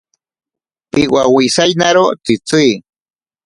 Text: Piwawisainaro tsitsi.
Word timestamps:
Piwawisainaro 0.91 2.05
tsitsi. 2.23 2.63